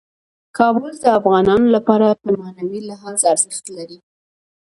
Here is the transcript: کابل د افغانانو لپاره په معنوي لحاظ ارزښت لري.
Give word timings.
کابل 0.57 0.91
د 1.03 1.05
افغانانو 1.19 1.67
لپاره 1.75 2.07
په 2.21 2.27
معنوي 2.39 2.79
لحاظ 2.89 3.19
ارزښت 3.33 3.65
لري. 3.77 3.99